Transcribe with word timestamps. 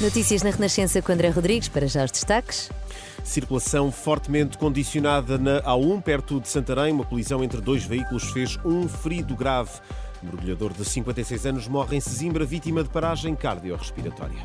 Notícias 0.00 0.44
na 0.44 0.50
Renascença 0.50 1.02
com 1.02 1.10
André 1.10 1.28
Rodrigues, 1.28 1.66
para 1.66 1.88
já 1.88 2.04
os 2.04 2.12
destaques. 2.12 2.70
Circulação 3.24 3.90
fortemente 3.90 4.56
condicionada 4.56 5.36
na 5.36 5.60
A1, 5.62 6.00
perto 6.00 6.40
de 6.40 6.48
Santarém. 6.48 6.92
Uma 6.92 7.04
colisão 7.04 7.42
entre 7.42 7.60
dois 7.60 7.82
veículos 7.82 8.30
fez 8.30 8.56
um 8.64 8.88
ferido 8.88 9.34
grave. 9.34 9.72
O 10.22 10.26
mergulhador 10.26 10.72
de 10.72 10.84
56 10.84 11.46
anos 11.46 11.66
morre 11.66 11.96
em 11.96 12.00
Sesimbra, 12.00 12.44
vítima 12.44 12.84
de 12.84 12.90
paragem 12.90 13.34
cardiorrespiratória. 13.34 14.38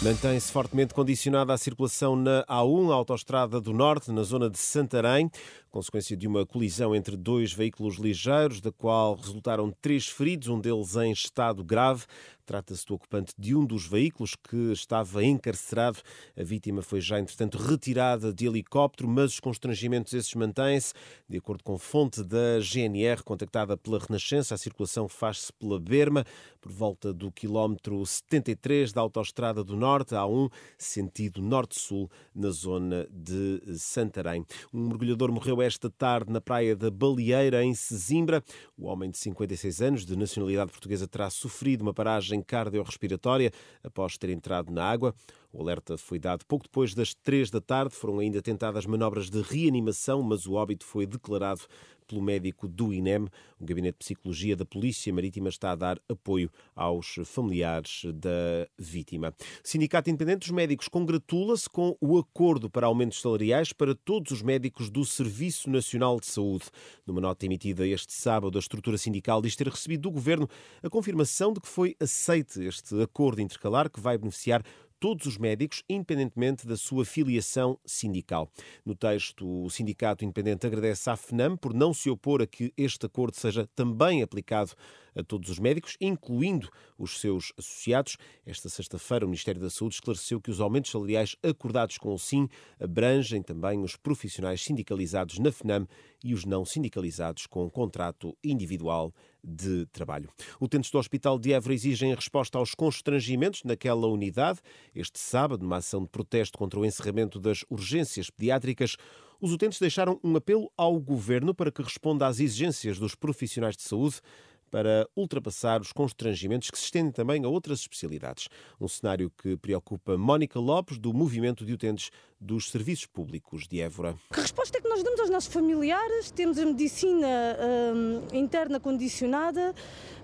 Mantém-se 0.00 0.52
fortemente 0.52 0.94
condicionada 0.94 1.52
a 1.52 1.58
circulação 1.58 2.14
na 2.14 2.44
A1, 2.44 2.92
a 2.92 2.94
Autostrada 2.94 3.60
do 3.60 3.72
Norte, 3.72 4.12
na 4.12 4.22
zona 4.22 4.48
de 4.48 4.56
Santarém, 4.56 5.28
consequência 5.78 6.16
de 6.16 6.26
uma 6.26 6.44
colisão 6.44 6.92
entre 6.92 7.16
dois 7.16 7.52
veículos 7.52 7.98
ligeiros, 7.98 8.60
da 8.60 8.72
qual 8.72 9.14
resultaram 9.14 9.72
três 9.80 10.08
feridos, 10.08 10.48
um 10.48 10.60
deles 10.60 10.96
em 10.96 11.12
estado 11.12 11.62
grave. 11.62 12.04
Trata-se 12.44 12.86
do 12.86 12.94
ocupante 12.94 13.34
de 13.38 13.54
um 13.54 13.64
dos 13.64 13.86
veículos 13.86 14.34
que 14.34 14.72
estava 14.72 15.22
encarcerado. 15.22 15.98
A 16.34 16.42
vítima 16.42 16.80
foi 16.80 16.98
já, 16.98 17.20
entretanto, 17.20 17.58
retirada 17.58 18.32
de 18.32 18.46
helicóptero, 18.46 19.06
mas 19.06 19.34
os 19.34 19.40
constrangimentos 19.40 20.14
esses 20.14 20.34
mantêm-se. 20.34 20.94
De 21.28 21.36
acordo 21.36 21.62
com 21.62 21.76
fonte 21.76 22.24
da 22.24 22.58
GNR, 22.58 23.22
contactada 23.22 23.76
pela 23.76 23.98
Renascença, 23.98 24.54
a 24.54 24.58
circulação 24.58 25.06
faz-se 25.06 25.52
pela 25.52 25.78
Berma, 25.78 26.24
por 26.58 26.72
volta 26.72 27.12
do 27.12 27.30
quilómetro 27.30 28.04
73 28.04 28.94
da 28.94 29.02
Autostrada 29.02 29.62
do 29.62 29.76
Norte, 29.76 30.14
A1, 30.14 30.50
sentido 30.78 31.42
norte-sul, 31.42 32.10
na 32.34 32.48
zona 32.48 33.06
de 33.10 33.60
Santarém. 33.76 34.44
Um 34.72 34.88
mergulhador 34.88 35.30
morreu 35.30 35.60
esta 35.68 35.90
tarde 35.90 36.32
na 36.32 36.40
praia 36.40 36.74
da 36.74 36.90
Baleeira, 36.90 37.62
em 37.62 37.74
Sesimbra. 37.74 38.42
O 38.76 38.86
homem 38.86 39.10
de 39.10 39.18
56 39.18 39.82
anos, 39.82 40.06
de 40.06 40.16
nacionalidade 40.16 40.72
portuguesa, 40.72 41.06
terá 41.06 41.28
sofrido 41.30 41.82
uma 41.82 41.92
paragem 41.92 42.42
cardiorrespiratória 42.42 43.52
após 43.84 44.16
ter 44.16 44.30
entrado 44.30 44.72
na 44.72 44.82
água. 44.82 45.14
O 45.52 45.62
alerta 45.62 45.96
foi 45.96 46.18
dado 46.18 46.44
pouco 46.46 46.64
depois 46.64 46.94
das 46.94 47.14
três 47.14 47.50
da 47.50 47.60
tarde. 47.60 47.94
Foram 47.94 48.18
ainda 48.18 48.42
tentadas 48.42 48.84
manobras 48.84 49.30
de 49.30 49.40
reanimação, 49.40 50.22
mas 50.22 50.46
o 50.46 50.52
óbito 50.52 50.84
foi 50.84 51.06
declarado 51.06 51.62
pelo 52.08 52.22
médico 52.22 52.66
do 52.66 52.92
INEM. 52.92 53.28
O 53.60 53.64
Gabinete 53.64 53.94
de 53.94 53.98
Psicologia 53.98 54.56
da 54.56 54.64
Polícia 54.64 55.12
Marítima 55.12 55.48
está 55.48 55.72
a 55.72 55.76
dar 55.76 56.00
apoio 56.08 56.50
aos 56.74 57.16
familiares 57.24 58.02
da 58.14 58.66
vítima. 58.78 59.34
O 59.38 59.68
Sindicato 59.68 60.08
Independente 60.08 60.40
dos 60.40 60.50
Médicos 60.50 60.88
congratula-se 60.88 61.68
com 61.68 61.96
o 62.00 62.18
acordo 62.18 62.70
para 62.70 62.86
aumentos 62.86 63.20
salariais 63.20 63.72
para 63.72 63.94
todos 63.94 64.32
os 64.32 64.42
médicos 64.42 64.90
do 64.90 65.04
Serviço 65.04 65.68
Nacional 65.68 66.18
de 66.18 66.26
Saúde. 66.26 66.66
Numa 67.06 67.20
nota 67.20 67.44
emitida 67.44 67.86
este 67.86 68.12
sábado, 68.12 68.56
a 68.56 68.60
estrutura 68.60 68.96
sindical 68.96 69.42
diz 69.42 69.54
ter 69.54 69.68
recebido 69.68 70.02
do 70.02 70.10
Governo 70.10 70.48
a 70.82 70.88
confirmação 70.88 71.52
de 71.52 71.60
que 71.60 71.68
foi 71.68 71.94
aceite 72.00 72.64
este 72.64 73.00
acordo 73.02 73.40
intercalar 73.42 73.90
que 73.90 74.00
vai 74.00 74.16
beneficiar 74.16 74.62
todos 75.00 75.26
os 75.26 75.38
médicos, 75.38 75.82
independentemente 75.88 76.66
da 76.66 76.76
sua 76.76 77.04
filiação 77.04 77.78
sindical. 77.84 78.50
No 78.84 78.94
texto, 78.94 79.64
o 79.64 79.70
Sindicato 79.70 80.24
Independente 80.24 80.66
agradece 80.66 81.08
à 81.10 81.16
FNAM 81.16 81.56
por 81.56 81.72
não 81.72 81.94
se 81.94 82.10
opor 82.10 82.42
a 82.42 82.46
que 82.46 82.72
este 82.76 83.06
acordo 83.06 83.36
seja 83.36 83.68
também 83.74 84.22
aplicado 84.22 84.72
a 85.18 85.22
todos 85.22 85.50
os 85.50 85.58
médicos, 85.58 85.96
incluindo 86.00 86.70
os 86.96 87.20
seus 87.20 87.52
associados. 87.58 88.16
Esta 88.46 88.68
sexta-feira, 88.68 89.24
o 89.24 89.28
Ministério 89.28 89.60
da 89.60 89.70
Saúde 89.70 89.96
esclareceu 89.96 90.40
que 90.40 90.50
os 90.50 90.60
aumentos 90.60 90.90
salariais 90.90 91.36
acordados 91.42 91.98
com 91.98 92.14
o 92.14 92.18
SIM 92.18 92.48
abrangem 92.80 93.42
também 93.42 93.82
os 93.82 93.96
profissionais 93.96 94.62
sindicalizados 94.62 95.38
na 95.38 95.50
FNAM 95.50 95.86
e 96.22 96.34
os 96.34 96.44
não 96.44 96.64
sindicalizados 96.64 97.46
com 97.46 97.68
contrato 97.70 98.36
individual 98.42 99.12
de 99.42 99.86
trabalho. 99.86 100.30
Utentes 100.60 100.90
do 100.90 100.98
Hospital 100.98 101.38
de 101.38 101.52
Évora 101.52 101.74
exigem 101.74 102.14
resposta 102.14 102.58
aos 102.58 102.74
constrangimentos 102.74 103.62
naquela 103.64 104.06
unidade. 104.06 104.60
Este 104.94 105.18
sábado, 105.18 105.62
numa 105.62 105.76
ação 105.76 106.02
de 106.02 106.08
protesto 106.08 106.58
contra 106.58 106.78
o 106.78 106.84
encerramento 106.84 107.38
das 107.38 107.64
urgências 107.68 108.30
pediátricas, 108.30 108.96
os 109.40 109.52
utentes 109.52 109.78
deixaram 109.78 110.18
um 110.22 110.36
apelo 110.36 110.70
ao 110.76 110.98
governo 110.98 111.54
para 111.54 111.70
que 111.70 111.82
responda 111.82 112.26
às 112.26 112.40
exigências 112.40 112.98
dos 112.98 113.14
profissionais 113.14 113.76
de 113.76 113.82
saúde 113.82 114.20
para 114.70 115.08
ultrapassar 115.16 115.80
os 115.80 115.92
constrangimentos 115.92 116.70
que 116.70 116.78
se 116.78 116.84
estendem 116.84 117.12
também 117.12 117.44
a 117.44 117.48
outras 117.48 117.80
especialidades. 117.80 118.48
Um 118.80 118.88
cenário 118.88 119.30
que 119.30 119.56
preocupa 119.56 120.16
Mónica 120.16 120.58
Lopes, 120.58 120.98
do 120.98 121.12
Movimento 121.12 121.64
de 121.64 121.72
Utentes 121.72 122.10
dos 122.40 122.70
Serviços 122.70 123.06
Públicos 123.06 123.66
de 123.66 123.80
Évora. 123.80 124.16
Que 124.32 124.40
resposta 124.40 124.78
é 124.78 124.80
que 124.80 124.88
nós 124.88 125.02
damos 125.02 125.20
aos 125.20 125.30
nossos 125.30 125.52
familiares? 125.52 126.30
Temos 126.30 126.58
a 126.58 126.64
medicina 126.64 127.26
uh, 127.26 128.36
interna 128.36 128.78
condicionada. 128.78 129.74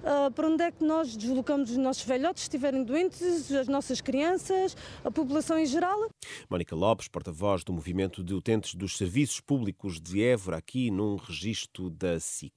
Uh, 0.04 0.30
para 0.32 0.48
onde 0.48 0.62
é 0.62 0.70
que 0.70 0.84
nós 0.84 1.16
deslocamos 1.16 1.70
os 1.70 1.76
nossos 1.78 2.04
velhotes 2.04 2.42
se 2.42 2.48
estiverem 2.48 2.84
doentes, 2.84 3.50
as 3.50 3.66
nossas 3.66 4.00
crianças, 4.00 4.76
a 5.02 5.10
população 5.10 5.58
em 5.58 5.66
geral? 5.66 5.98
Mónica 6.48 6.76
Lopes, 6.76 7.08
porta-voz 7.08 7.64
do 7.64 7.72
Movimento 7.72 8.22
de 8.22 8.34
Utentes 8.34 8.74
dos 8.74 8.96
Serviços 8.98 9.40
Públicos 9.40 10.00
de 10.00 10.22
Évora, 10.22 10.58
aqui 10.58 10.90
num 10.90 11.16
registro 11.16 11.88
da 11.88 12.20
SIC. 12.20 12.52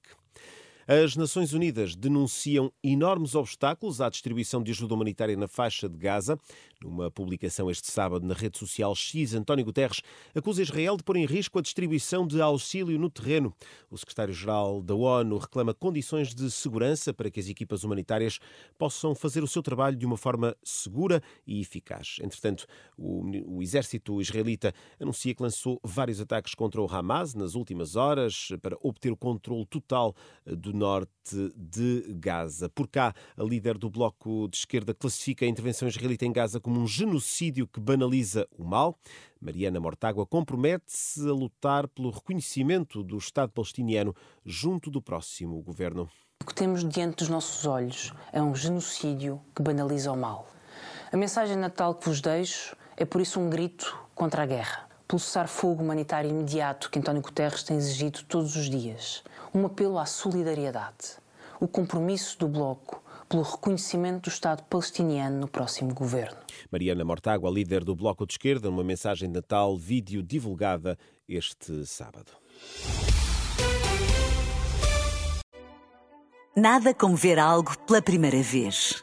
As 0.90 1.16
Nações 1.16 1.52
Unidas 1.52 1.94
denunciam 1.94 2.72
enormes 2.82 3.34
obstáculos 3.34 4.00
à 4.00 4.08
distribuição 4.08 4.62
de 4.62 4.70
ajuda 4.70 4.94
humanitária 4.94 5.36
na 5.36 5.46
faixa 5.46 5.86
de 5.86 5.98
Gaza. 5.98 6.38
Numa 6.82 7.10
publicação 7.10 7.70
este 7.70 7.90
sábado 7.90 8.26
na 8.26 8.32
rede 8.32 8.56
social 8.56 8.94
X, 8.94 9.34
António 9.34 9.66
Guterres 9.66 10.00
acusa 10.34 10.62
Israel 10.62 10.96
de 10.96 11.02
pôr 11.02 11.16
em 11.16 11.26
risco 11.26 11.58
a 11.58 11.62
distribuição 11.62 12.26
de 12.26 12.40
auxílio 12.40 12.98
no 12.98 13.10
terreno. 13.10 13.52
O 13.90 13.98
secretário-geral 13.98 14.80
da 14.80 14.94
ONU 14.94 15.36
reclama 15.36 15.74
condições 15.74 16.34
de 16.34 16.50
segurança 16.50 17.12
para 17.12 17.30
que 17.30 17.38
as 17.38 17.50
equipas 17.50 17.84
humanitárias 17.84 18.38
possam 18.78 19.14
fazer 19.14 19.44
o 19.44 19.46
seu 19.46 19.62
trabalho 19.62 19.94
de 19.94 20.06
uma 20.06 20.16
forma 20.16 20.56
segura 20.62 21.22
e 21.46 21.60
eficaz. 21.60 22.16
Entretanto, 22.22 22.64
o, 22.96 23.24
o 23.58 23.62
exército 23.62 24.22
israelita 24.22 24.72
anuncia 24.98 25.34
que 25.34 25.42
lançou 25.42 25.78
vários 25.84 26.18
ataques 26.18 26.54
contra 26.54 26.80
o 26.80 26.90
Hamas 26.90 27.34
nas 27.34 27.54
últimas 27.54 27.94
horas 27.94 28.48
para 28.62 28.78
obter 28.80 29.12
o 29.12 29.16
controle 29.16 29.66
total 29.66 30.16
do 30.46 30.77
norte 30.78 31.52
de 31.54 32.06
Gaza. 32.18 32.68
Por 32.68 32.88
cá, 32.88 33.12
a 33.36 33.42
líder 33.42 33.76
do 33.76 33.90
bloco 33.90 34.48
de 34.48 34.56
esquerda 34.56 34.94
classifica 34.94 35.44
a 35.44 35.48
intervenção 35.48 35.88
israelita 35.88 36.24
em 36.24 36.32
Gaza 36.32 36.60
como 36.60 36.80
um 36.80 36.86
genocídio 36.86 37.66
que 37.66 37.80
banaliza 37.80 38.46
o 38.56 38.64
mal. 38.64 38.98
Mariana 39.40 39.80
Mortágua 39.80 40.24
compromete-se 40.24 41.28
a 41.28 41.32
lutar 41.32 41.86
pelo 41.88 42.10
reconhecimento 42.10 43.02
do 43.02 43.18
Estado 43.18 43.52
palestiniano 43.52 44.14
junto 44.44 44.90
do 44.90 45.02
próximo 45.02 45.60
governo. 45.60 46.08
O 46.40 46.46
que 46.46 46.54
temos 46.54 46.88
diante 46.88 47.16
dos 47.16 47.28
nossos 47.28 47.66
olhos 47.66 48.14
é 48.32 48.40
um 48.40 48.54
genocídio 48.54 49.40
que 49.54 49.62
banaliza 49.62 50.10
o 50.12 50.16
mal. 50.16 50.48
A 51.12 51.16
mensagem 51.16 51.56
natal 51.56 51.94
que 51.94 52.08
vos 52.08 52.20
deixo 52.20 52.76
é 52.96 53.04
por 53.04 53.20
isso 53.20 53.38
um 53.38 53.50
grito 53.50 53.98
contra 54.14 54.44
a 54.44 54.46
guerra 54.46 54.87
pelo 55.08 55.18
cessar-fogo 55.18 55.82
humanitário 55.82 56.28
imediato 56.30 56.90
que 56.90 56.98
António 56.98 57.22
Guterres 57.22 57.62
tem 57.62 57.78
exigido 57.78 58.22
todos 58.24 58.54
os 58.54 58.68
dias, 58.68 59.24
um 59.54 59.64
apelo 59.64 59.98
à 59.98 60.04
solidariedade, 60.04 61.16
o 61.58 61.66
compromisso 61.66 62.38
do 62.38 62.46
Bloco 62.46 63.02
pelo 63.26 63.42
reconhecimento 63.42 64.24
do 64.24 64.28
Estado 64.28 64.62
palestiniano 64.64 65.40
no 65.40 65.48
próximo 65.48 65.94
governo. 65.94 66.36
Mariana 66.70 67.04
Mortágua, 67.04 67.50
líder 67.50 67.84
do 67.84 67.96
Bloco 67.96 68.26
de 68.26 68.34
Esquerda, 68.34 68.70
numa 68.70 68.84
mensagem 68.84 69.28
de 69.28 69.34
Natal, 69.34 69.76
vídeo 69.78 70.22
divulgada 70.22 70.98
este 71.26 71.86
sábado. 71.86 72.32
Nada 76.54 76.92
como 76.92 77.16
ver 77.16 77.38
algo 77.38 77.78
pela 77.86 78.02
primeira 78.02 78.42
vez. 78.42 79.02